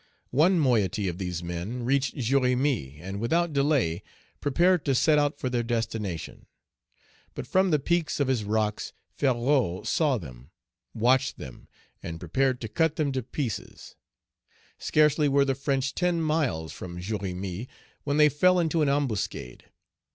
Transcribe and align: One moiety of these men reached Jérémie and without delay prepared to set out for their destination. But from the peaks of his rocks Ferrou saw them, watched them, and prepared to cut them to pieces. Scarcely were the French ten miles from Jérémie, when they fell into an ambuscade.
One 0.31 0.57
moiety 0.59 1.07
of 1.07 1.19
these 1.19 1.43
men 1.43 1.83
reached 1.85 2.15
Jérémie 2.15 2.99
and 3.01 3.19
without 3.19 3.53
delay 3.53 4.01
prepared 4.39 4.83
to 4.85 4.95
set 4.95 5.19
out 5.19 5.37
for 5.37 5.47
their 5.47 5.61
destination. 5.61 6.47
But 7.35 7.45
from 7.45 7.69
the 7.69 7.77
peaks 7.77 8.19
of 8.19 8.27
his 8.27 8.43
rocks 8.43 8.93
Ferrou 9.15 9.85
saw 9.85 10.17
them, 10.17 10.49
watched 10.95 11.37
them, 11.37 11.67
and 12.01 12.19
prepared 12.19 12.59
to 12.61 12.67
cut 12.67 12.95
them 12.95 13.11
to 13.11 13.21
pieces. 13.21 13.95
Scarcely 14.79 15.29
were 15.29 15.45
the 15.45 15.53
French 15.53 15.93
ten 15.93 16.19
miles 16.19 16.73
from 16.73 16.99
Jérémie, 16.99 17.67
when 18.03 18.17
they 18.17 18.27
fell 18.27 18.57
into 18.59 18.81
an 18.81 18.89
ambuscade. 18.89 19.65